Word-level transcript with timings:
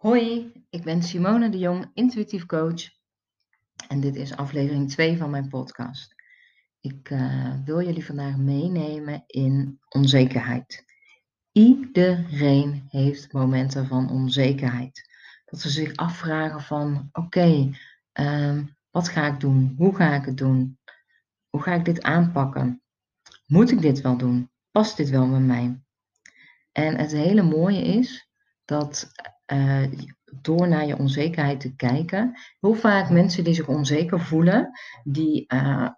Hoi, 0.00 0.52
ik 0.70 0.82
ben 0.82 1.02
Simone 1.02 1.48
de 1.48 1.58
Jong, 1.58 1.90
intuïtief 1.94 2.46
coach. 2.46 2.90
En 3.88 4.00
dit 4.00 4.16
is 4.16 4.36
aflevering 4.36 4.90
2 4.90 5.16
van 5.16 5.30
mijn 5.30 5.48
podcast. 5.48 6.14
Ik 6.80 7.10
uh, 7.10 7.54
wil 7.64 7.82
jullie 7.82 8.04
vandaag 8.04 8.36
meenemen 8.36 9.24
in 9.26 9.80
onzekerheid. 9.88 10.84
Iedereen 11.52 12.84
heeft 12.88 13.32
momenten 13.32 13.86
van 13.86 14.10
onzekerheid. 14.10 15.10
Dat 15.44 15.60
ze 15.60 15.70
zich 15.70 15.96
afvragen 15.96 16.60
van 16.60 17.08
oké, 17.12 17.70
uh, 18.20 18.58
wat 18.90 19.08
ga 19.08 19.26
ik 19.26 19.40
doen? 19.40 19.74
Hoe 19.76 19.96
ga 19.96 20.14
ik 20.14 20.24
het 20.24 20.36
doen? 20.36 20.78
Hoe 21.48 21.62
ga 21.62 21.74
ik 21.74 21.84
dit 21.84 22.02
aanpakken? 22.02 22.82
Moet 23.46 23.70
ik 23.70 23.80
dit 23.80 24.00
wel 24.00 24.16
doen? 24.16 24.50
Past 24.70 24.96
dit 24.96 25.10
wel 25.10 25.30
bij 25.30 25.40
mij? 25.40 25.80
En 26.72 26.96
het 26.96 27.12
hele 27.12 27.42
mooie 27.42 27.82
is 27.82 28.28
dat 28.64 29.12
uh, 29.52 29.82
door 30.40 30.68
naar 30.68 30.86
je 30.86 30.98
onzekerheid 30.98 31.60
te 31.60 31.74
kijken. 31.76 32.38
Heel 32.60 32.74
vaak 32.74 33.10
mensen 33.10 33.44
die 33.44 33.54
zich 33.54 33.68
onzeker 33.68 34.20
voelen, 34.20 34.70
die 35.04 35.44
uh, 35.54 35.88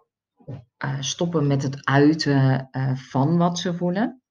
uh, 0.84 0.96
stoppen 1.00 1.46
met 1.46 1.62
het 1.62 1.84
uiten 1.84 2.68
van 2.94 3.36
wat 3.36 3.58
ze 3.58 3.74
voelen, 3.74 4.22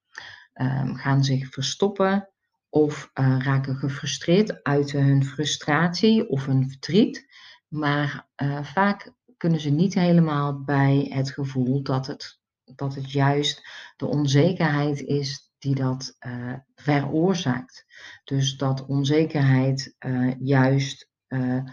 um, 0.54 0.94
gaan 0.94 1.24
zich 1.24 1.48
verstoppen 1.48 2.28
of 2.68 3.10
raken 3.14 3.76
gefrustreerd, 3.76 4.62
uiten 4.62 5.04
hun 5.04 5.24
frustratie 5.24 6.28
of 6.28 6.46
hun 6.46 6.70
verdriet. 6.70 7.26
Maar 7.68 8.28
vaak 8.62 9.12
kunnen 9.36 9.60
ze 9.60 9.70
niet 9.70 9.94
helemaal 9.94 10.62
bij 10.62 11.06
het 11.10 11.30
gevoel 11.30 11.82
dat 11.82 12.06
het, 12.06 12.40
dat 12.64 12.94
het 12.94 13.12
juist 13.12 13.62
de 13.96 14.06
onzekerheid 14.06 15.00
is 15.00 15.51
die 15.62 15.74
dat 15.74 16.16
uh, 16.26 16.54
veroorzaakt. 16.74 17.86
Dus 18.24 18.56
dat 18.56 18.86
onzekerheid 18.86 19.94
uh, 19.98 20.34
juist 20.40 21.10
uh, 21.28 21.64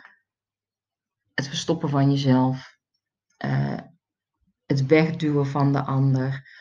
het 1.34 1.48
verstoppen 1.48 1.90
van 1.90 2.12
jezelf, 2.12 2.78
het 4.66 4.86
wegduwen 4.86 5.48
van 5.48 5.74
de 5.74 5.82
ander, 5.82 6.58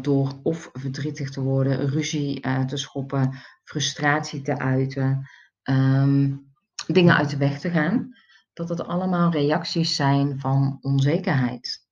door 0.00 0.40
of 0.42 0.70
verdrietig 0.72 1.30
te 1.30 1.40
worden, 1.40 1.88
ruzie 1.88 2.40
te 2.66 2.76
schoppen, 2.76 3.38
frustratie 3.64 4.42
te 4.42 4.58
uiten, 4.58 5.28
um, 5.62 6.52
dingen 6.86 7.16
uit 7.16 7.30
de 7.30 7.36
weg 7.36 7.60
te 7.60 7.70
gaan, 7.70 8.16
dat 8.52 8.68
het 8.68 8.86
allemaal 8.86 9.30
reacties 9.30 9.96
zijn 9.96 10.40
van 10.40 10.78
onzekerheid. 10.80 11.83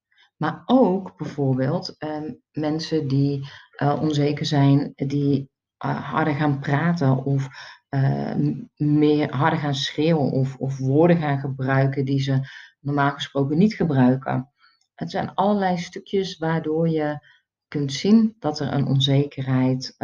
Maar 0.42 0.62
ook 0.66 1.16
bijvoorbeeld 1.16 1.96
uh, 1.98 2.30
mensen 2.52 3.08
die 3.08 3.50
uh, 3.82 3.98
onzeker 4.00 4.46
zijn, 4.46 4.92
die 4.96 5.50
uh, 5.84 6.10
harder 6.10 6.34
gaan 6.34 6.60
praten 6.60 7.24
of 7.24 7.48
eh, 7.88 8.36
meer 8.76 9.34
harder 9.34 9.58
gaan 9.58 9.74
schreeuwen 9.74 10.30
of, 10.30 10.56
of 10.56 10.78
woorden 10.78 11.16
gaan 11.16 11.38
gebruiken 11.38 12.04
die 12.04 12.20
ze 12.20 12.40
normaal 12.80 13.10
gesproken 13.10 13.58
niet 13.58 13.74
gebruiken. 13.74 14.52
Het 14.94 15.10
zijn 15.10 15.34
allerlei 15.34 15.78
stukjes 15.78 16.38
waardoor 16.38 16.88
je 16.88 17.26
kunt 17.68 17.92
zien 17.92 18.36
dat 18.38 18.60
er 18.60 18.72
een 18.72 18.86
onzekerheid 18.86 19.96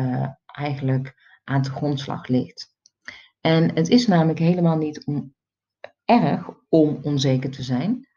eigenlijk 0.46 1.14
aan 1.44 1.62
de 1.62 1.70
grondslag 1.70 2.26
ligt. 2.26 2.74
En 3.40 3.74
het 3.74 3.88
is 3.88 4.06
namelijk 4.06 4.38
helemaal 4.38 4.76
niet 4.76 5.04
om, 5.04 5.34
erg 6.04 6.50
om 6.68 6.98
onzeker 7.02 7.50
te 7.50 7.62
zijn. 7.62 8.07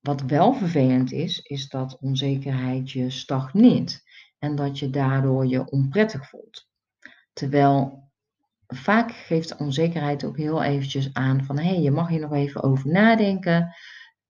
Wat 0.00 0.22
wel 0.22 0.54
vervelend 0.54 1.12
is, 1.12 1.40
is 1.40 1.68
dat 1.68 1.98
onzekerheid 2.00 2.90
je 2.90 3.10
stagneert 3.10 4.02
en 4.38 4.56
dat 4.56 4.78
je 4.78 4.90
daardoor 4.90 5.46
je 5.46 5.70
onprettig 5.70 6.28
voelt. 6.28 6.68
Terwijl 7.32 8.08
vaak 8.66 9.12
geeft 9.12 9.56
onzekerheid 9.56 10.24
ook 10.24 10.36
heel 10.36 10.62
eventjes 10.62 11.14
aan 11.14 11.44
van 11.44 11.58
hé, 11.58 11.68
hey, 11.68 11.80
je 11.80 11.90
mag 11.90 12.08
hier 12.08 12.20
nog 12.20 12.32
even 12.32 12.62
over 12.62 12.90
nadenken 12.90 13.74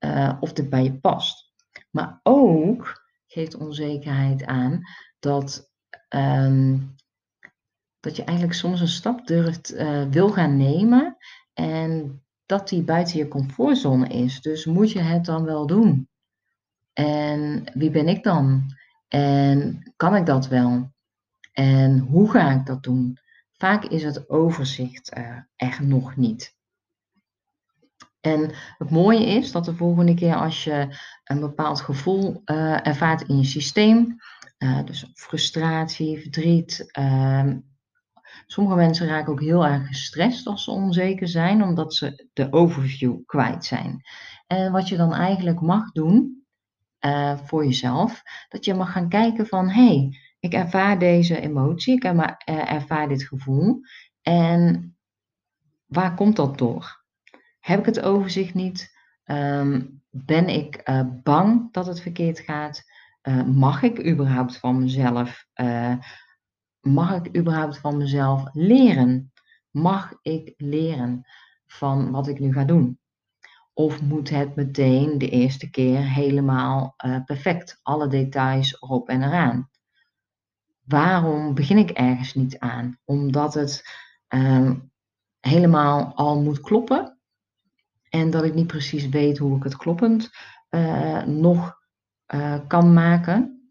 uh, 0.05 0.37
of 0.41 0.53
dit 0.53 0.71
bij 0.71 0.83
je 0.83 0.99
past. 0.99 1.53
Maar 1.91 2.21
ook 2.23 3.09
geeft 3.27 3.55
onzekerheid 3.55 4.45
aan 4.45 4.83
dat, 5.19 5.73
um, 6.09 6.95
dat 8.01 8.17
je 8.17 8.25
eigenlijk 8.25 8.59
soms 8.59 8.81
een 8.81 8.89
stap 8.89 9.27
durft, 9.27 9.75
uh, 9.75 10.09
wil 10.09 10.29
gaan 10.29 10.57
nemen 10.57 11.17
en 11.53 12.23
dat 12.51 12.69
die 12.69 12.83
buiten 12.83 13.19
je 13.19 13.29
comfortzone 13.29 14.09
is. 14.09 14.41
Dus 14.41 14.65
moet 14.65 14.93
je 14.93 15.01
het 15.01 15.25
dan 15.25 15.45
wel 15.45 15.67
doen? 15.67 16.09
En 16.93 17.65
wie 17.75 17.91
ben 17.91 18.09
ik 18.09 18.23
dan? 18.23 18.75
En 19.09 19.83
kan 19.97 20.17
ik 20.17 20.27
dat 20.27 20.49
wel? 20.49 20.93
En 21.53 21.99
hoe 21.99 22.31
ga 22.31 22.51
ik 22.51 22.67
dat 22.67 22.83
doen? 22.83 23.19
Vaak 23.53 23.85
is 23.85 24.03
het 24.03 24.29
overzicht 24.29 25.17
uh, 25.17 25.37
er 25.57 25.79
nog 25.83 26.17
niet. 26.17 26.55
En 28.21 28.51
het 28.79 28.91
mooie 28.91 29.27
is 29.27 29.53
dat 29.53 29.65
de 29.65 29.75
volgende 29.75 30.15
keer 30.15 30.35
als 30.35 30.65
je 30.65 30.99
een 31.25 31.41
bepaald 31.41 31.81
gevoel 31.81 32.43
uh, 32.45 32.87
ervaart 32.87 33.23
in 33.23 33.39
je 33.39 33.45
systeem, 33.45 34.17
uh, 34.59 34.85
dus 34.85 35.11
frustratie, 35.15 36.21
verdriet, 36.21 36.89
ehm, 36.91 37.59
Sommige 38.47 38.77
mensen 38.77 39.07
raken 39.07 39.33
ook 39.33 39.41
heel 39.41 39.67
erg 39.67 39.87
gestrest 39.87 40.47
als 40.47 40.65
ze 40.65 40.71
onzeker 40.71 41.29
zijn, 41.29 41.63
omdat 41.63 41.95
ze 41.95 42.29
de 42.33 42.53
overview 42.53 43.17
kwijt 43.27 43.65
zijn. 43.65 44.03
En 44.47 44.73
wat 44.73 44.89
je 44.89 44.97
dan 44.97 45.15
eigenlijk 45.15 45.61
mag 45.61 45.93
doen 45.93 46.45
uh, 47.01 47.39
voor 47.45 47.65
jezelf, 47.65 48.23
dat 48.49 48.65
je 48.65 48.75
mag 48.75 48.93
gaan 48.93 49.09
kijken 49.09 49.47
van 49.47 49.69
hé, 49.69 49.87
hey, 49.87 50.19
ik 50.41 50.53
ervaar 50.53 50.99
deze 50.99 51.41
emotie, 51.41 51.95
ik 51.95 52.05
eh, 52.05 52.73
ervaar 52.73 53.09
dit 53.09 53.23
gevoel 53.23 53.81
en 54.23 54.97
waar 55.87 56.15
komt 56.15 56.37
dat 56.37 56.59
door? 56.59 57.05
Heb 57.61 57.79
ik 57.79 57.87
het 57.87 58.01
overzicht 58.01 58.55
niet? 58.55 58.99
Um, 59.25 60.03
ben 60.11 60.49
ik 60.49 60.81
uh, 60.89 61.03
bang 61.23 61.73
dat 61.73 61.87
het 61.87 62.01
verkeerd 62.01 62.41
gaat? 62.41 62.83
Mag 63.47 63.83
ik 63.83 64.07
überhaupt 64.07 64.57
van 64.57 64.79
mezelf 64.79 65.47
uh, 65.55 65.95
mag 66.81 67.15
ik 67.15 67.37
überhaupt 67.37 67.79
van 67.79 67.97
mezelf 67.97 68.49
leren? 68.53 69.33
Mag 69.71 70.13
ik 70.23 70.55
leren 70.57 71.27
van 71.67 72.11
wat 72.11 72.29
ik 72.29 72.41
nu 72.41 72.53
ga 72.53 72.65
doen? 72.65 72.99
Of 73.73 74.03
moet 74.03 74.31
het 74.31 74.57
meteen 74.57 75.19
de 75.19 75.29
eerste 75.29 75.71
keer 75.71 76.13
helemaal 76.13 76.95
uh, 77.05 77.25
perfect, 77.25 77.81
alle 77.83 78.09
details 78.09 78.83
erop 78.83 79.09
en 79.09 79.23
eraan? 79.23 79.71
Waarom 80.85 81.55
begin 81.55 81.79
ik 81.79 81.91
ergens 81.91 82.35
niet 82.35 82.59
aan? 82.59 82.99
Omdat 83.05 83.55
het 83.55 83.85
uh, 84.29 84.71
helemaal 85.41 86.15
al 86.15 86.43
moet 86.43 86.61
kloppen 86.61 87.19
en 88.09 88.31
dat 88.31 88.45
ik 88.45 88.55
niet 88.55 88.67
precies 88.67 89.09
weet 89.09 89.39
hoe 89.39 89.57
ik 89.57 89.63
het 89.63 89.77
kloppend 89.77 90.31
uh, 90.71 91.23
nog 91.25 91.79
uh, 92.35 92.59
kan 92.67 92.93
maken. 92.93 93.71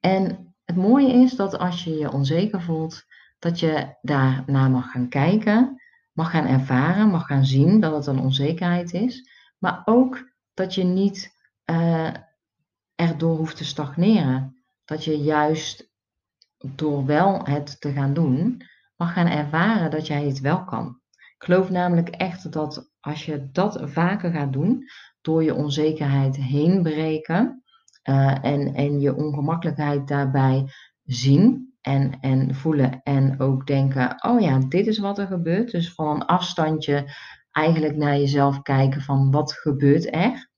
En 0.00 0.45
het 0.76 0.84
mooie 0.84 1.12
is 1.12 1.36
dat 1.36 1.58
als 1.58 1.84
je 1.84 1.98
je 1.98 2.12
onzeker 2.12 2.62
voelt, 2.62 3.04
dat 3.38 3.60
je 3.60 3.96
daarna 4.02 4.68
mag 4.68 4.90
gaan 4.90 5.08
kijken, 5.08 5.82
mag 6.12 6.30
gaan 6.30 6.46
ervaren, 6.46 7.08
mag 7.08 7.26
gaan 7.26 7.44
zien 7.44 7.80
dat 7.80 7.92
het 7.94 8.06
een 8.06 8.20
onzekerheid 8.20 8.92
is, 8.92 9.30
maar 9.58 9.82
ook 9.84 10.30
dat 10.54 10.74
je 10.74 10.84
niet 10.84 11.34
uh, 11.70 12.10
erdoor 12.94 13.36
hoeft 13.36 13.56
te 13.56 13.64
stagneren. 13.64 14.56
Dat 14.84 15.04
je 15.04 15.18
juist 15.18 15.90
door 16.58 17.06
wel 17.06 17.44
het 17.44 17.80
te 17.80 17.92
gaan 17.92 18.14
doen, 18.14 18.62
mag 18.96 19.12
gaan 19.12 19.26
ervaren 19.26 19.90
dat 19.90 20.06
jij 20.06 20.24
het 20.24 20.40
wel 20.40 20.64
kan. 20.64 21.00
Ik 21.10 21.44
geloof 21.44 21.70
namelijk 21.70 22.08
echt 22.08 22.52
dat 22.52 22.90
als 23.00 23.24
je 23.24 23.50
dat 23.52 23.80
vaker 23.82 24.32
gaat 24.32 24.52
doen, 24.52 24.84
door 25.20 25.42
je 25.42 25.54
onzekerheid 25.54 26.36
heen 26.36 26.82
breken, 26.82 27.64
uh, 28.08 28.44
en, 28.44 28.74
en 28.74 29.00
je 29.00 29.16
ongemakkelijkheid 29.16 30.08
daarbij 30.08 30.64
zien 31.02 31.74
en, 31.80 32.20
en 32.20 32.54
voelen 32.54 33.00
en 33.02 33.40
ook 33.40 33.66
denken, 33.66 34.24
oh 34.24 34.40
ja, 34.40 34.58
dit 34.58 34.86
is 34.86 34.98
wat 34.98 35.18
er 35.18 35.26
gebeurt. 35.26 35.70
Dus 35.70 35.92
van 35.92 36.14
een 36.14 36.26
afstandje 36.26 37.04
eigenlijk 37.52 37.96
naar 37.96 38.16
jezelf 38.16 38.62
kijken 38.62 39.00
van 39.00 39.30
wat 39.30 39.52
gebeurt 39.52 40.14
er. 40.14 40.50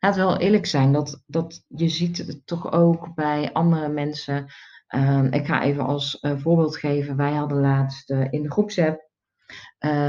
Laat 0.00 0.16
wel 0.16 0.38
eerlijk 0.38 0.66
zijn, 0.66 0.92
dat, 0.92 1.22
dat 1.26 1.64
je 1.68 1.88
ziet 1.88 2.18
het 2.18 2.46
toch 2.46 2.72
ook 2.72 3.14
bij 3.14 3.52
andere 3.52 3.88
mensen. 3.88 4.46
Uh, 4.94 5.24
ik 5.30 5.46
ga 5.46 5.62
even 5.62 5.86
als 5.86 6.18
uh, 6.20 6.32
voorbeeld 6.36 6.76
geven. 6.76 7.16
Wij 7.16 7.32
hadden 7.32 7.60
laatst 7.60 8.10
uh, 8.10 8.26
in 8.30 8.42
de 8.42 8.50
groepsapp 8.50 9.04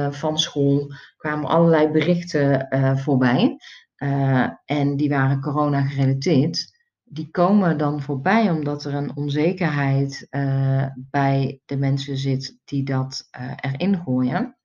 van 0.10 0.40
school 0.40 0.92
kwamen 1.18 1.50
allerlei 1.50 1.88
berichten 1.88 2.68
voorbij. 2.98 3.58
Uh, 3.98 4.50
en 4.66 4.98
die 4.98 5.10
waren 5.10 5.42
corona 5.42 5.82
gerelateerd, 5.82 6.76
die 7.04 7.32
komen 7.32 7.78
dan 7.78 8.02
voorbij 8.02 8.52
omdat 8.52 8.86
er 8.86 8.94
een 8.94 9.16
onzekerheid 9.16 10.28
uh, 10.30 10.86
bij 10.96 11.62
de 11.66 11.78
mensen 11.78 12.18
zit 12.18 12.58
die 12.66 12.84
dat 12.84 13.30
uh, 13.40 13.52
erin 13.56 13.98
gooien. 13.98 14.58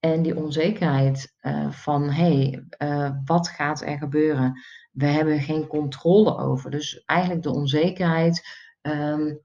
En 0.00 0.22
die 0.22 0.36
onzekerheid 0.36 1.34
van 1.70 2.10
hé, 2.10 2.62
hey, 2.78 3.14
wat 3.24 3.48
gaat 3.48 3.82
er 3.82 3.98
gebeuren? 3.98 4.60
We 4.92 5.06
hebben 5.06 5.40
geen 5.40 5.66
controle 5.66 6.36
over. 6.36 6.70
Dus 6.70 7.02
eigenlijk 7.04 7.42
de 7.42 7.50
onzekerheid 7.50 8.46
um, 8.82 9.40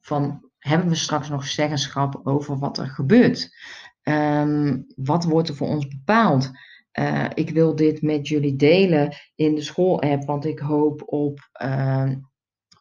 van 0.00 0.48
hebben 0.58 0.88
we 0.88 0.94
straks 0.94 1.28
nog 1.28 1.46
zeggenschap 1.46 2.20
over 2.22 2.58
wat 2.58 2.78
er 2.78 2.86
gebeurt? 2.86 3.56
Ehm, 4.02 4.82
wat 4.96 5.24
wordt 5.24 5.48
er 5.48 5.54
voor 5.54 5.68
ons 5.68 5.88
bepaald? 5.88 6.50
Uh, 6.92 7.26
ik 7.34 7.50
wil 7.50 7.76
dit 7.76 8.02
met 8.02 8.28
jullie 8.28 8.56
delen 8.56 9.14
in 9.34 9.54
de 9.54 9.60
school-app, 9.60 10.24
want 10.24 10.44
ik 10.44 10.58
hoop 10.58 11.02
op, 11.06 11.38
uh, 11.62 12.10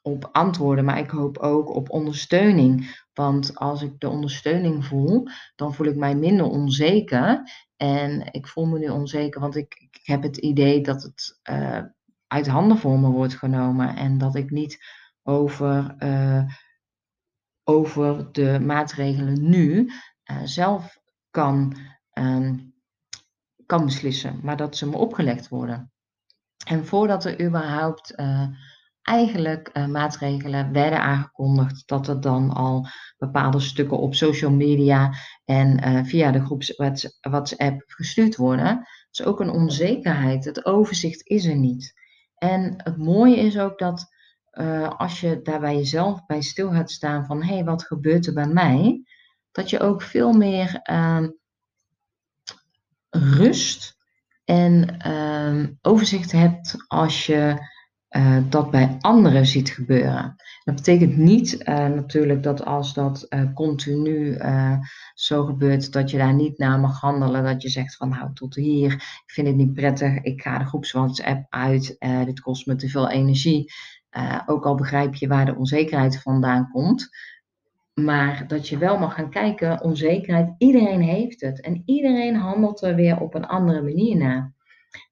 op 0.01 0.29
antwoorden, 0.31 0.85
maar 0.85 0.99
ik 0.99 1.09
hoop 1.09 1.37
ook 1.37 1.75
op 1.75 1.89
ondersteuning. 1.89 3.05
Want 3.13 3.55
als 3.55 3.81
ik 3.81 3.99
de 3.99 4.09
ondersteuning 4.09 4.85
voel, 4.85 5.27
dan 5.55 5.73
voel 5.73 5.87
ik 5.87 5.95
mij 5.95 6.15
minder 6.15 6.45
onzeker. 6.45 7.41
En 7.75 8.33
ik 8.33 8.47
voel 8.47 8.65
me 8.65 8.79
nu 8.79 8.89
onzeker, 8.89 9.41
want 9.41 9.55
ik, 9.55 9.75
ik 9.91 9.99
heb 10.03 10.23
het 10.23 10.37
idee 10.37 10.81
dat 10.81 11.03
het 11.03 11.39
uh, 11.49 11.81
uit 12.27 12.47
handen 12.47 12.77
voor 12.77 12.99
me 12.99 13.09
wordt 13.09 13.35
genomen 13.35 13.95
en 13.95 14.17
dat 14.17 14.35
ik 14.35 14.49
niet 14.49 14.77
over, 15.23 15.95
over 17.63 18.31
de 18.31 18.59
maatregelen 18.59 19.49
nu 19.49 19.91
zelf 20.43 20.97
kan. 21.29 21.77
Um, 22.13 22.75
kan 23.67 23.85
beslissen, 23.85 24.39
maar 24.43 24.57
dat 24.57 24.77
ze 24.77 24.89
me 24.89 24.97
opgelegd 24.97 25.49
worden. 25.49 25.91
En 26.65 26.85
voordat 26.85 27.25
er 27.25 27.45
überhaupt 27.45 28.19
uh, 28.19 28.47
eigenlijk 29.01 29.69
uh, 29.73 29.85
maatregelen 29.85 30.71
werden 30.71 31.01
aangekondigd, 31.01 31.87
dat 31.87 32.07
er 32.07 32.21
dan 32.21 32.53
al 32.53 32.87
bepaalde 33.17 33.59
stukken 33.59 33.97
op 33.97 34.15
social 34.15 34.51
media 34.51 35.13
en 35.45 35.87
uh, 35.87 36.03
via 36.03 36.31
de 36.31 36.45
groeps 36.45 36.75
WhatsApp 37.21 37.83
gestuurd 37.85 38.35
worden. 38.35 38.87
Is 39.11 39.23
ook 39.23 39.39
een 39.39 39.51
onzekerheid. 39.51 40.45
Het 40.45 40.65
overzicht 40.65 41.27
is 41.27 41.45
er 41.45 41.55
niet. 41.55 41.93
En 42.35 42.73
het 42.83 42.97
mooie 42.97 43.35
is 43.35 43.59
ook 43.59 43.79
dat 43.79 44.15
als 44.97 45.19
je 45.19 45.41
daar 45.41 45.59
bij 45.59 45.75
jezelf 45.75 46.25
bij 46.25 46.41
stil 46.41 46.71
gaat 46.71 46.91
staan 46.91 47.25
van 47.25 47.43
hé, 47.43 47.53
hey, 47.53 47.63
wat 47.63 47.83
gebeurt 47.83 48.25
er 48.25 48.33
bij 48.33 48.47
mij? 48.47 49.03
Dat 49.51 49.69
je 49.69 49.79
ook 49.79 50.01
veel 50.01 50.33
meer 50.33 50.79
ehm, 50.83 51.29
rust 53.19 53.97
en 54.43 54.99
ehm, 54.99 55.67
overzicht 55.81 56.31
hebt 56.31 56.75
als 56.87 57.25
je 57.25 57.65
uh, 58.09 58.37
dat 58.49 58.71
bij 58.71 58.95
anderen 58.99 59.45
ziet 59.45 59.69
gebeuren. 59.69 60.35
Dat 60.63 60.75
betekent 60.75 61.17
niet 61.17 61.53
uh, 61.59 61.75
natuurlijk 61.75 62.43
dat 62.43 62.65
als 62.65 62.93
dat 62.93 63.25
uh, 63.29 63.53
continu 63.53 64.37
zo 65.13 65.45
gebeurt, 65.45 65.91
dat 65.91 66.11
je 66.11 66.17
daar 66.17 66.33
niet 66.33 66.57
naar 66.57 66.79
mag 66.79 66.99
handelen. 66.99 67.43
Dat 67.43 67.61
je 67.61 67.69
zegt 67.69 67.95
van 67.95 68.09
nou 68.09 68.33
tot 68.33 68.55
hier, 68.55 68.93
ik 68.93 69.31
vind 69.31 69.47
het 69.47 69.55
niet 69.55 69.73
prettig, 69.73 70.21
ik 70.21 70.41
ga 70.41 70.57
de 70.57 70.65
groeps 70.65 70.91
WhatsApp 70.91 71.45
uit, 71.49 71.95
dit 72.25 72.39
kost 72.39 72.65
me 72.65 72.75
te 72.75 72.89
veel 72.89 73.09
energie. 73.09 73.73
ook 74.45 74.65
al 74.65 74.75
begrijp 74.75 75.15
je 75.15 75.27
waar 75.27 75.45
de 75.45 75.55
onzekerheid 75.55 76.21
vandaan 76.21 76.69
komt. 76.69 77.09
Maar 78.01 78.47
dat 78.47 78.67
je 78.67 78.77
wel 78.77 78.97
mag 78.97 79.13
gaan 79.13 79.29
kijken, 79.29 79.81
onzekerheid, 79.81 80.55
iedereen 80.57 81.01
heeft 81.01 81.41
het. 81.41 81.61
En 81.61 81.81
iedereen 81.85 82.35
handelt 82.35 82.81
er 82.81 82.95
weer 82.95 83.19
op 83.19 83.33
een 83.33 83.45
andere 83.45 83.81
manier 83.81 84.17
naar. 84.17 84.53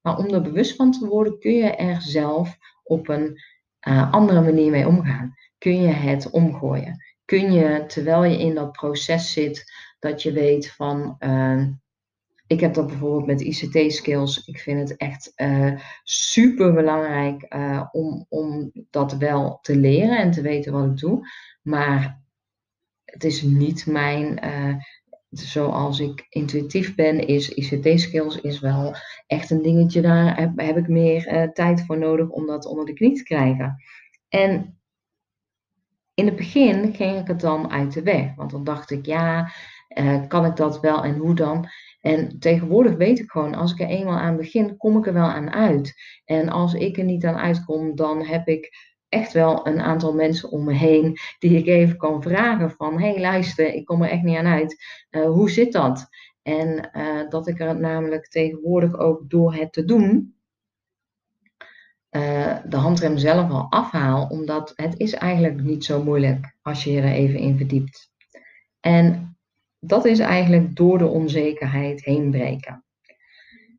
Maar 0.02 0.18
om 0.18 0.34
er 0.34 0.42
bewust 0.42 0.76
van 0.76 0.92
te 0.92 1.08
worden, 1.08 1.40
kun 1.40 1.54
je 1.54 1.76
er 1.76 2.02
zelf 2.02 2.58
op 2.84 3.08
een 3.08 3.42
uh, 3.88 4.12
andere 4.12 4.42
manier 4.42 4.72
mee 4.72 4.88
omgaan. 4.88 5.36
Kun 5.58 5.82
je 5.82 5.88
het 5.88 6.30
omgooien. 6.30 7.04
Kun 7.26 7.52
je, 7.54 7.84
terwijl 7.88 8.24
je 8.24 8.40
in 8.40 8.56
dat 8.56 8.72
proces 8.72 9.34
zit, 9.34 9.72
dat 10.00 10.22
je 10.22 10.31
weet 10.31 10.72
van, 10.72 11.16
uh, 11.20 11.68
ik 12.48 12.60
heb 12.60 12.74
dat 12.74 12.88
bijvoorbeeld 12.88 13.26
met 13.26 13.42
ICT-skills. 13.42 14.46
Ik 14.46 14.60
vind 14.60 14.90
het 14.90 14.98
echt 14.98 15.31
eh, 15.36 15.72
super 16.04 16.74
belangrijk 16.74 17.56
om, 17.92 18.26
om 18.30 18.72
dat 18.90 19.18
wel 19.18 19.60
te 19.62 19.76
leren 19.76 20.18
en 20.18 20.31
te 20.31 20.42
weten 20.42 20.74
wat 20.74 20.86
ik 20.86 20.98
doe. 20.98 21.28
Maar 21.62 22.24
het 23.16 23.24
is 23.24 23.42
niet 23.42 23.86
mijn, 23.86 24.46
uh, 24.46 24.76
zoals 25.30 26.00
ik 26.00 26.26
intuïtief 26.30 26.96
ben, 26.96 27.28
is 27.28 27.50
ICT-skills 27.50 28.42
is 28.42 28.60
wel 28.60 28.96
echt 29.28 29.50
een 29.50 29.62
dingetje. 29.62 30.02
Daar 30.02 30.40
heb, 30.40 30.52
heb 30.56 30.78
ik 30.78 30.88
meer 30.88 31.34
uh, 31.34 31.52
tijd 31.52 31.86
voor 31.86 31.98
nodig 31.98 32.30
om 32.30 32.46
dat 32.46 32.66
onder 32.66 32.86
de 32.86 32.94
knie 32.94 33.16
te 33.16 33.24
krijgen. 33.24 33.84
En 34.30 34.80
in 36.14 36.26
het 36.26 36.36
begin 36.36 36.94
ging 36.94 37.20
ik 37.20 37.28
het 37.28 37.40
dan 37.40 37.72
uit 37.72 37.94
de 37.94 38.02
weg. 38.02 38.36
Want 38.36 38.52
dan 38.52 38.64
dacht 38.64 38.92
ik, 38.92 39.06
ja, 39.06 39.52
uh, 39.98 40.28
kan 40.28 40.46
ik 40.46 40.56
dat 40.56 40.80
wel 40.80 41.04
en 41.04 41.18
hoe 41.18 41.36
dan? 41.36 41.68
En 42.02 42.40
tegenwoordig 42.40 42.96
weet 42.96 43.20
ik 43.20 43.32
gewoon, 43.32 43.56
als 43.56 43.72
ik 43.72 43.80
er 43.80 43.88
eenmaal 43.88 44.18
aan 44.18 44.38
begin, 44.38 44.78
kom 44.78 44.98
ik 44.98 45.08
er 45.08 45.14
wel 45.14 45.28
aan 45.28 45.52
uit. 45.52 45.94
En 46.26 46.50
als 46.50 46.74
ik 46.74 46.98
er 46.98 47.04
niet 47.04 47.26
aan 47.26 47.38
uitkom, 47.38 47.96
dan 47.96 48.26
heb 48.26 48.48
ik 48.48 48.94
echt 49.10 49.34
wel 49.34 49.68
een 49.68 49.81
aantal 49.81 50.13
mensen 50.13 50.52
om 50.52 50.63
me 50.63 50.74
heen 50.74 51.18
die 51.40 51.57
ik 51.57 51.68
even 51.68 51.98
kan 51.98 52.22
vragen 52.22 52.72
van, 52.72 53.00
hey, 53.00 53.19
luister, 53.19 53.74
ik 53.74 53.86
kom 53.86 54.04
er 54.04 54.10
echt 54.10 54.24
niet 54.24 54.38
aan 54.38 54.46
uit. 54.46 54.84
Uh, 55.12 55.25
hoe 55.25 55.50
zit 55.50 55.74
dat? 55.74 56.07
En 56.42 56.90
uh, 56.94 57.30
dat 57.30 57.48
ik 57.48 57.60
er 57.60 57.80
namelijk 57.80 58.28
tegenwoordig 58.28 58.98
ook 58.98 59.30
door 59.30 59.54
het 59.54 59.74
te 59.74 59.86
doen, 59.86 60.36
uh, 62.12 62.57
de 62.68 62.78
handrem 62.78 63.18
zelf 63.18 63.50
al 63.50 63.68
afhaal, 63.69 64.28
omdat 64.28 64.74
het 64.75 65.00
is 65.00 65.13
eigenlijk 65.13 65.62
niet 65.62 65.86
zo 65.86 66.04
moeilijk 66.04 66.56
als 66.62 66.84
je 66.84 66.92
je 66.92 67.02
er 67.02 67.12
even 67.12 67.40
in 67.40 67.57
verdiept. 67.57 68.12
En 68.80 69.38
dat 69.80 70.06
is 70.06 70.19
eigenlijk 70.19 70.75
door 70.75 70.98
de 70.98 71.07
onzekerheid 71.07 72.04
heen 72.04 72.31
breken. 72.31 72.84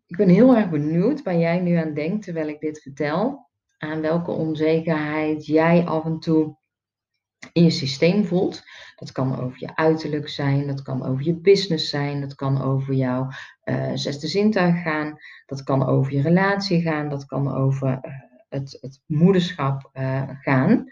Ik 0.07 0.17
ben 0.17 0.29
heel 0.29 0.57
erg 0.57 0.71
benieuwd 0.71 1.23
waar 1.23 1.37
jij 1.37 1.61
nu 1.61 1.75
aan 1.75 1.95
denkt 1.95 2.25
terwijl 2.25 2.49
ik 2.49 2.61
dit 2.61 2.83
vertel 2.83 3.46
aan 3.79 4.01
welke 4.01 4.31
onzekerheid 4.31 5.47
jij 5.47 5.85
af 5.85 6.05
en 6.05 6.19
toe 6.19 6.57
in 7.53 7.63
je 7.63 7.71
systeem 7.71 8.25
voelt. 8.25 8.63
Dat 8.97 9.13
kan 9.13 9.41
over 9.41 9.61
je 9.61 9.77
uiterlijk 9.77 10.29
zijn, 10.29 10.67
dat 10.67 10.83
kan 10.83 11.07
over 11.07 11.25
je 11.25 11.35
business 11.35 11.89
zijn, 11.89 12.21
dat 12.21 12.35
kan 12.35 12.63
over 12.63 12.95
jouw 12.95 13.29
uh, 13.65 13.91
zesde 13.95 14.27
zintuig 14.27 14.83
gaan, 14.83 15.19
dat 15.47 15.63
kan 15.63 15.87
over 15.87 16.13
je 16.13 16.23
relatie 16.23 16.83
gaan, 16.83 17.09
dat 17.09 17.27
kan 17.27 17.55
over 17.55 17.89
uh, 17.89 18.13
het, 18.49 18.79
het, 18.81 19.03
moederschap 19.07 19.91
uh, 19.93 20.23
gaan. 20.41 20.85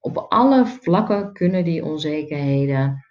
Op 0.00 0.16
alle 0.16 0.66
vlakken 0.66 1.32
kunnen 1.32 1.64
die 1.64 1.84
onzekerheden 1.84 3.04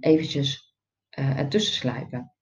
eventjes 0.00 0.74
ertussen 1.10 1.74
sluipen. 1.74 2.32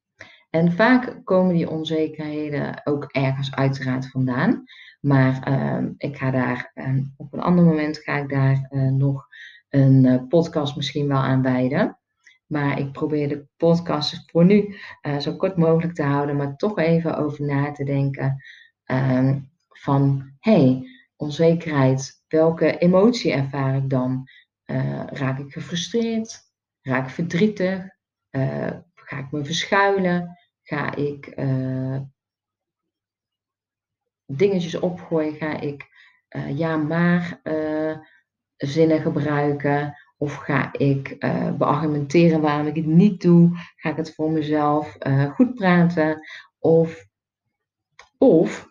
En 0.50 0.72
vaak 0.72 1.20
komen 1.24 1.54
die 1.54 1.70
onzekerheden 1.70 2.80
ook 2.86 3.04
ergens 3.04 3.54
uiteraard 3.54 4.10
vandaan. 4.10 4.64
Maar 5.00 5.42
ehm, 5.42 5.92
ik 5.96 6.16
ga 6.16 6.30
daar 6.30 6.70
ehm, 6.74 7.02
op 7.16 7.32
een 7.32 7.40
ander 7.40 7.64
moment 7.64 7.98
ga 7.98 8.16
ik 8.16 8.28
daar 8.28 8.66
eh, 8.70 8.80
nog 8.80 9.26
een 9.68 10.04
uh, 10.04 10.22
podcast 10.28 10.76
misschien 10.76 11.08
wel 11.08 11.18
aan 11.18 11.42
wijden. 11.42 11.98
Maar 12.46 12.78
ik 12.78 12.92
probeer 12.92 13.28
de 13.28 13.46
podcast 13.56 14.30
voor 14.30 14.44
nu 14.44 14.76
uh, 15.02 15.18
zo 15.18 15.36
kort 15.36 15.56
mogelijk 15.56 15.94
te 15.94 16.02
houden, 16.02 16.36
maar 16.36 16.56
toch 16.56 16.78
even 16.78 17.16
over 17.16 17.44
na 17.44 17.72
te 17.72 17.84
denken 17.84 18.42
ehm, 18.84 19.40
van 19.68 20.32
hey, 20.38 20.88
onzekerheid, 21.16 22.22
welke 22.28 22.78
emotie 22.78 23.32
ervaar 23.32 23.76
ik 23.76 23.90
dan? 23.90 24.28
raak 25.06 25.38
ik 25.38 25.52
gefrustreerd? 25.52 26.40
Raak 26.82 27.06
ik 27.06 27.14
verdrietig? 27.14 27.88
ga 28.94 29.18
ik 29.18 29.30
me 29.30 29.44
verschuilen? 29.44 30.38
Ga 30.62 30.94
ik 30.94 31.34
dingetjes 34.30 34.74
opgooien, 34.74 35.34
ga 35.34 35.60
ik 35.60 35.86
uh, 36.36 36.58
ja, 36.58 36.76
maar 36.76 37.40
uh, 37.44 37.96
zinnen 38.56 39.00
gebruiken. 39.00 39.96
Of 40.16 40.34
ga 40.34 40.72
ik 40.72 41.16
uh, 41.18 41.52
beargumenteren 41.52 42.40
waarom 42.40 42.66
ik 42.66 42.74
het 42.76 42.86
niet 42.86 43.22
doe? 43.22 43.50
Ga 43.76 43.90
ik 43.90 43.96
het 43.96 44.14
voor 44.14 44.30
mezelf 44.30 44.96
goed 45.34 45.54
praten? 45.54 46.26
Of, 46.58 47.06
of 48.18 48.68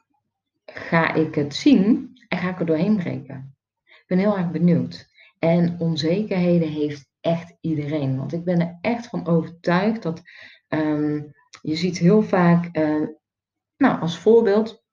ga 0.65 1.13
ik 1.13 1.35
het 1.35 1.55
zien 1.55 2.11
en 2.27 2.37
ga 2.37 2.49
ik 2.49 2.59
er 2.59 2.65
doorheen 2.65 2.95
breken? 2.95 3.55
Ik 3.85 4.03
ben 4.07 4.17
heel 4.17 4.37
erg 4.37 4.51
benieuwd. 4.51 5.09
En 5.39 5.75
onzekerheden 5.79 6.69
heeft 6.69 7.09
echt 7.21 7.57
iedereen. 7.61 8.17
Want 8.17 8.33
ik 8.33 8.43
ben 8.43 8.61
er 8.61 8.77
echt 8.81 9.07
van 9.07 9.27
overtuigd 9.27 10.03
dat 10.03 10.21
um, 10.69 11.33
je 11.61 11.75
ziet 11.75 11.97
heel 11.97 12.21
vaak, 12.21 12.71
nou 13.77 13.99
als 13.99 14.19
voorbeeld, 14.19 14.85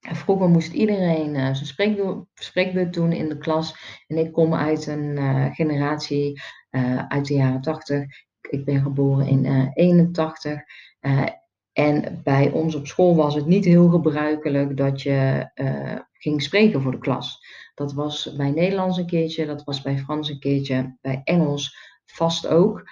Vroeger 0.00 0.48
moest 0.48 0.72
iedereen 0.72 1.34
uh, 1.34 1.54
zijn 1.54 2.26
spreekbeurt 2.34 2.94
doen 2.94 3.12
in 3.12 3.28
de 3.28 3.38
klas. 3.38 3.76
En 4.06 4.16
ik 4.18 4.32
kom 4.32 4.54
uit 4.54 4.86
een 4.86 5.16
uh, 5.16 5.54
generatie 5.54 6.40
uh, 6.70 7.06
uit 7.08 7.26
de 7.26 7.34
jaren 7.34 7.60
80. 7.60 8.04
Ik 8.50 8.64
ben 8.64 8.82
geboren 8.82 9.26
in 9.26 9.70
81. 9.74 10.60
en 11.72 12.20
bij 12.24 12.50
ons 12.50 12.74
op 12.74 12.86
school 12.86 13.16
was 13.16 13.34
het 13.34 13.46
niet 13.46 13.64
heel 13.64 13.88
gebruikelijk 13.88 14.76
dat 14.76 15.02
je 15.02 15.50
ging 16.12 16.42
spreken 16.42 16.82
voor 16.82 16.92
de 16.92 16.98
klas. 16.98 17.38
Dat 17.74 17.92
was 17.92 18.34
bij 18.36 18.50
Nederlands 18.50 18.98
een 18.98 19.06
keertje, 19.06 19.46
dat 19.46 19.64
was 19.64 19.82
bij 19.82 19.98
Frans 19.98 20.30
een 20.30 20.38
keertje, 20.38 20.96
bij 21.00 21.20
Engels 21.24 21.76
vast 22.04 22.46
ook. 22.46 22.90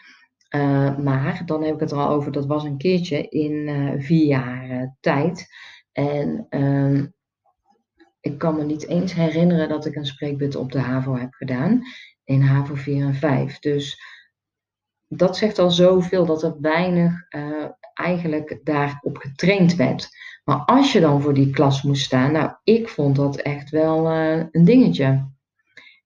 maar 1.02 1.42
dan 1.46 1.62
heb 1.62 1.74
ik 1.74 1.80
het 1.80 1.90
er 1.90 1.98
al 1.98 2.08
over, 2.08 2.32
dat 2.32 2.46
was 2.46 2.64
een 2.64 2.78
keertje 2.78 3.28
in 3.28 3.94
vier 3.98 4.26
jaar 4.26 4.96
tijd. 5.00 5.46
En 5.96 6.46
um, 6.50 7.14
ik 8.20 8.38
kan 8.38 8.56
me 8.56 8.64
niet 8.64 8.86
eens 8.86 9.14
herinneren 9.14 9.68
dat 9.68 9.86
ik 9.86 9.96
een 9.96 10.06
spreekbeurt 10.06 10.56
op 10.56 10.72
de 10.72 10.80
HAVO 10.80 11.16
heb 11.16 11.32
gedaan. 11.34 11.82
In 12.24 12.40
HAVO 12.40 12.74
4 12.74 13.04
en 13.04 13.14
5. 13.14 13.58
Dus 13.58 14.00
dat 15.08 15.36
zegt 15.36 15.58
al 15.58 15.70
zoveel 15.70 16.26
dat 16.26 16.42
er 16.42 16.60
weinig 16.60 17.26
uh, 17.30 17.64
eigenlijk 17.94 18.60
daarop 18.64 19.16
getraind 19.16 19.74
werd. 19.74 20.08
Maar 20.44 20.58
als 20.58 20.92
je 20.92 21.00
dan 21.00 21.22
voor 21.22 21.34
die 21.34 21.50
klas 21.50 21.82
moest 21.82 22.04
staan, 22.04 22.32
nou, 22.32 22.52
ik 22.64 22.88
vond 22.88 23.16
dat 23.16 23.36
echt 23.36 23.70
wel 23.70 24.12
uh, 24.12 24.44
een 24.50 24.64
dingetje. 24.64 25.30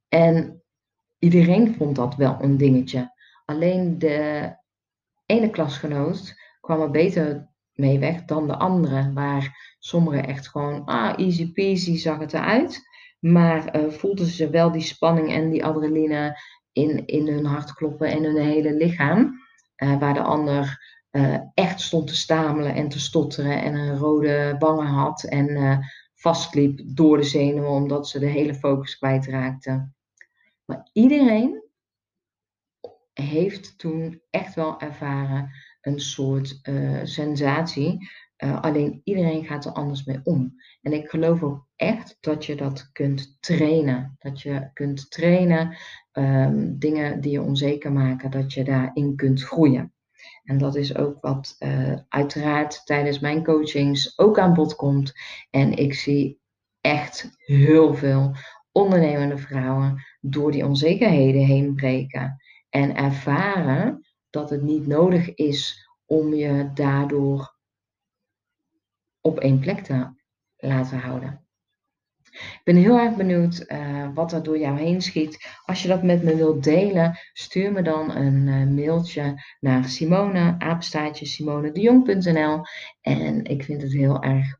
En 0.08 0.62
iedereen 1.18 1.74
vond 1.74 1.96
dat 1.96 2.16
wel 2.16 2.36
een 2.40 2.56
dingetje. 2.56 3.12
Alleen 3.44 3.98
de 3.98 4.50
ene 5.26 5.50
klasgenoot 5.50 6.34
kwam 6.60 6.80
er 6.80 6.90
beter 6.90 7.48
mee 7.74 7.98
weg 7.98 8.24
dan 8.24 8.46
de 8.46 8.56
andere. 8.56 9.12
Waar 9.12 9.76
sommigen 9.78 10.26
echt 10.26 10.48
gewoon, 10.48 10.84
ah, 10.84 11.12
easy 11.16 11.52
peasy 11.52 11.96
zag 11.96 12.18
het 12.18 12.32
eruit. 12.32 12.88
Maar 13.20 13.76
uh, 13.76 13.90
voelden 13.90 14.26
ze 14.26 14.50
wel 14.50 14.72
die 14.72 14.82
spanning 14.82 15.32
en 15.32 15.50
die 15.50 15.64
adrenaline 15.64 16.40
in, 16.72 17.06
in 17.06 17.28
hun 17.28 17.44
hart 17.44 17.72
kloppen 17.72 18.08
en 18.08 18.24
hun 18.24 18.36
hele 18.36 18.74
lichaam. 18.74 19.38
Uh, 19.76 19.98
waar 19.98 20.14
de 20.14 20.22
ander 20.22 20.88
uh, 21.10 21.38
echt 21.54 21.80
stond 21.80 22.06
te 22.06 22.16
stamelen 22.16 22.74
en 22.74 22.88
te 22.88 23.00
stotteren 23.00 23.62
en 23.62 23.74
een 23.74 23.96
rode 23.96 24.56
wangen 24.58 24.86
had 24.86 25.24
en 25.24 25.80
vastliep 26.14 26.80
door 26.84 27.16
de 27.16 27.22
zenuwen 27.22 27.70
omdat 27.70 28.08
ze 28.08 28.18
de 28.18 28.26
hele 28.26 28.54
focus 28.54 28.98
kwijtraakten. 28.98 29.94
Maar 30.64 30.88
iedereen 30.92 31.62
heeft 33.12 33.78
toen 33.78 34.22
echt 34.30 34.54
wel 34.54 34.80
ervaren 34.80 35.50
een 35.80 36.00
soort 36.00 36.58
uh, 36.62 37.00
sensatie. 37.02 38.08
Uh, 38.44 38.62
alleen 38.62 39.00
iedereen 39.04 39.44
gaat 39.44 39.64
er 39.64 39.72
anders 39.72 40.04
mee 40.04 40.20
om. 40.24 40.54
En 40.82 40.92
ik 40.92 41.08
geloof 41.08 41.42
ook 41.42 41.66
echt 41.76 42.16
dat 42.20 42.46
je 42.46 42.56
dat 42.56 42.90
kunt 42.92 43.36
trainen. 43.40 44.16
Dat 44.18 44.42
je 44.42 44.70
kunt 44.72 45.10
trainen 45.10 45.76
um, 46.12 46.78
dingen 46.78 47.20
die 47.20 47.32
je 47.32 47.42
onzeker 47.42 47.92
maken, 47.92 48.30
dat 48.30 48.52
je 48.52 48.64
daarin 48.64 49.16
kunt 49.16 49.42
groeien. 49.42 49.92
En 50.44 50.58
dat 50.58 50.76
is 50.76 50.96
ook 50.96 51.20
wat 51.20 51.56
uh, 51.58 51.96
uiteraard 52.08 52.86
tijdens 52.86 53.18
mijn 53.18 53.44
coachings 53.44 54.18
ook 54.18 54.38
aan 54.38 54.54
bod 54.54 54.74
komt. 54.74 55.12
En 55.50 55.72
ik 55.76 55.94
zie 55.94 56.40
echt 56.80 57.30
heel 57.36 57.94
veel 57.94 58.34
ondernemende 58.72 59.38
vrouwen 59.38 60.04
door 60.20 60.52
die 60.52 60.66
onzekerheden 60.66 61.44
heen 61.44 61.74
breken. 61.74 62.36
En 62.68 62.96
ervaren 62.96 64.09
dat 64.30 64.50
het 64.50 64.62
niet 64.62 64.86
nodig 64.86 65.34
is 65.34 65.88
om 66.06 66.34
je 66.34 66.70
daardoor 66.74 67.56
op 69.20 69.38
één 69.38 69.58
plek 69.58 69.84
te 69.84 70.12
laten 70.56 70.98
houden. 70.98 71.44
Ik 72.30 72.60
ben 72.64 72.76
heel 72.76 72.98
erg 72.98 73.16
benieuwd 73.16 73.64
uh, 73.68 74.08
wat 74.14 74.32
er 74.32 74.42
door 74.42 74.58
jou 74.58 74.78
heen 74.78 75.02
schiet. 75.02 75.48
Als 75.64 75.82
je 75.82 75.88
dat 75.88 76.02
met 76.02 76.22
me 76.22 76.36
wilt 76.36 76.64
delen, 76.64 77.18
stuur 77.32 77.72
me 77.72 77.82
dan 77.82 78.16
een 78.16 78.46
uh, 78.46 78.76
mailtje 78.76 79.42
naar 79.60 79.84
Simone, 79.84 80.56
simonedejong.nl. 81.12 82.62
En 83.00 83.44
ik 83.44 83.62
vind 83.62 83.82
het 83.82 83.92
heel 83.92 84.22
erg 84.22 84.58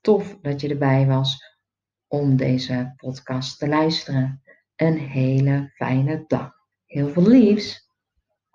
tof 0.00 0.38
dat 0.40 0.60
je 0.60 0.68
erbij 0.68 1.06
was 1.06 1.56
om 2.08 2.36
deze 2.36 2.92
podcast 2.96 3.58
te 3.58 3.68
luisteren. 3.68 4.42
Een 4.76 4.98
hele 4.98 5.70
fijne 5.74 6.24
dag. 6.26 6.52
Heel 6.86 7.08
veel 7.08 7.26
liefs! 7.26 7.91